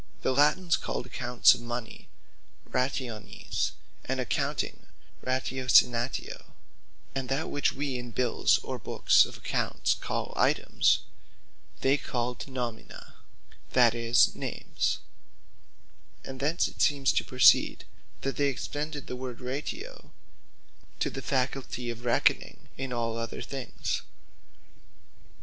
[0.23, 2.09] The Latines called Accounts of mony
[2.67, 3.73] Rationes,
[4.03, 4.87] and accounting,
[5.23, 6.55] Ratiocinatio:
[7.13, 11.01] and that which we in bills or books of account call Items,
[11.81, 13.13] they called Nomina;
[13.73, 14.97] that is, Names:
[16.23, 17.85] and thence it seems to proceed,
[18.21, 20.11] that they extended the word Ratio,
[20.99, 24.01] to the faculty of Reckoning in all other things.